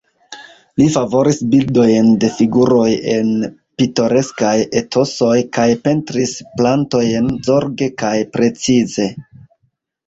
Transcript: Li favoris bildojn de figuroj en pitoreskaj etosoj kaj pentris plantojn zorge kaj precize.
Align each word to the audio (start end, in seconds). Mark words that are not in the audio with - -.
Li 0.81 0.85
favoris 0.93 1.41
bildojn 1.51 2.09
de 2.23 2.29
figuroj 2.37 2.87
en 3.17 3.29
pitoreskaj 3.83 4.55
etosoj 4.83 5.37
kaj 5.59 5.67
pentris 5.87 6.35
plantojn 6.59 7.31
zorge 7.51 7.93
kaj 8.05 8.17
precize. 8.39 9.09